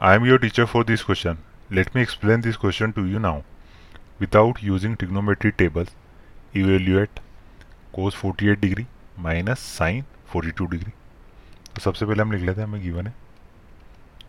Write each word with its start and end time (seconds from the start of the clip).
I 0.00 0.14
am 0.14 0.24
your 0.24 0.38
teacher 0.38 0.64
for 0.64 0.84
this 0.84 1.02
question. 1.02 1.38
Let 1.68 1.92
me 1.92 2.00
explain 2.00 2.42
this 2.42 2.56
question 2.56 2.92
to 2.92 3.04
you 3.04 3.18
now. 3.18 3.42
Without 4.20 4.62
using 4.62 4.96
trigonometry 4.96 5.50
tables, 5.50 5.88
evaluate 6.54 7.18
cos 7.92 8.14
48 8.14 8.60
degree 8.60 8.86
minus 9.16 9.58
sin 9.60 10.04
42 10.32 10.68
degree. 10.74 10.92
तो 11.74 11.80
सबसे 11.80 12.06
पहले 12.06 12.22
हम 12.22 12.32
लिख 12.32 12.42
लेते 12.42 12.60
हैं 12.60 12.68
हमें 12.68 12.82
given 12.82 13.06
है 13.06 13.14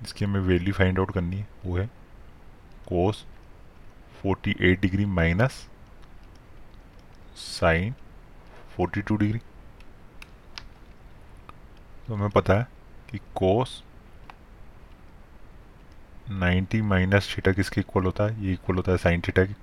इसकी 0.04 0.25
हमें 0.25 0.39
वैल्यू 0.47 0.73
फाइंड 0.73 1.00
आउट 1.00 1.11
करनी 1.13 1.37
है 1.37 1.47
वो 1.65 1.77
है 1.77 1.86
cos 2.88 3.23
48 4.25 4.81
degree 4.81 5.05
minus 5.20 5.65
sine 7.43 7.93
42 8.79 9.17
degree 9.17 9.39
तो 12.07 12.15
हमें 12.15 12.29
पता 12.29 12.57
है 12.59 12.67
कि 13.11 13.20
कोस 13.36 13.81
90 16.32 16.82
माइनस 16.82 17.36
थीटा 17.38 17.51
किसके 17.51 17.82
इक्वल 17.82 18.04
होता 18.04 18.24
है? 18.24 18.43
ये 18.43 18.54
इक्वल 18.54 18.75
होता 18.75 18.92
है 18.92 18.97
साइन 18.97 19.21
थीटा 19.21 19.46
की। 19.46 19.54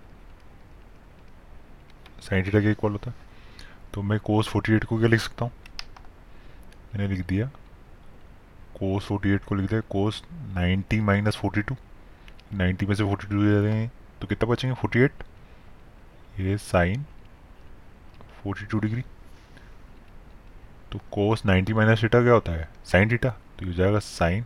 साइन 2.20 2.46
थीटा 2.46 2.60
के 2.60 2.70
इक्वल 2.70 2.92
होता 2.92 3.10
है। 3.10 3.16
तो 3.94 4.02
मैं 4.02 4.20
कोस 4.20 4.48
48 4.48 4.84
को 4.84 4.98
क्या 4.98 5.08
लिख 5.08 5.20
सकता 5.20 5.44
हूँ? 5.44 5.52
मैंने 6.94 7.14
लिख 7.14 7.26
दिया। 7.26 7.46
कोस 8.78 9.08
48 9.12 9.44
को 9.44 9.54
लिख 9.54 9.70
दिया। 9.70 9.80
Cos 9.80 10.24
90 10.54 11.00
minus 11.00 11.36
forty 11.36 11.62
two 11.62 11.76
ninety 12.54 12.86
में 12.86 12.94
से 12.94 13.04
फोर्टी 13.04 13.26
टू 13.26 13.62
दे 13.62 13.68
हैं। 13.68 13.92
तो 14.20 14.26
कितना 14.26 14.50
बचेंगे? 14.50 14.76
48 14.80 15.24
ये 16.40 16.58
साइन 16.58 17.04
42 18.46 18.80
डिग्री। 18.80 19.02
तो 20.92 20.98
कोस 21.12 21.42
90 21.46 21.72
माइनस 21.72 22.02
थीटा 22.02 22.22
क्या 22.22 22.32
होता 22.32 22.52
है? 22.52 22.68
Sine 22.84 23.10
theta. 23.10 23.30
तो 23.30 23.66
ये 23.66 23.72
जाएगा 23.72 23.98
sine 23.98 24.44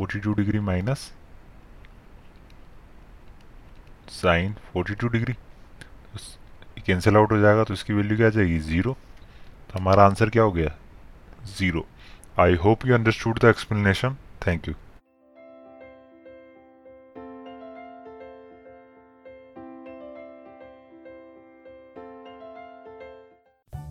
42 0.00 0.34
degree 0.36 0.60
minus 0.60 1.10
sine 4.12 4.54
42 4.76 5.12
degree 5.12 5.34
cancel 6.86 7.16
out 7.16 7.32
हो 7.32 7.38
जाएगा 7.40 7.64
तो 7.64 7.74
इसकी 7.74 7.92
वैल्यू 7.92 8.16
क्या 8.16 8.26
आ 8.26 8.30
जाएगी? 8.30 8.58
ज़ीरो 8.60 8.92
तो 9.70 9.78
हमारा 9.78 10.04
आंसर 10.06 10.30
क्या 10.30 10.42
हो 10.42 10.52
गया? 10.52 10.74
Zero 11.58 11.86
I 12.40 12.54
hope 12.64 12.86
you 12.86 12.94
understood 12.94 13.38
the 13.38 13.44
explanation 13.44 14.16
thank 14.46 14.68
you 14.68 14.74